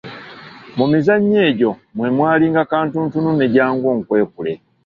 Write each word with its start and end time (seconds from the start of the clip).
Mu 0.77 0.85
mizannyo 0.91 1.39
egyo 1.49 1.71
mwe 1.95 2.07
mwalinga 2.15 2.61
kantuntunu 2.71 3.29
ne 3.35 3.47
jangu 3.55 3.85
onkwekule. 3.93 4.53